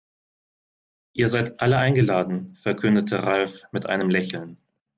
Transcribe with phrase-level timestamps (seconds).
[1.13, 4.57] "Ihr seid alle eingeladen", verkündete Ralf mit einem Lächeln.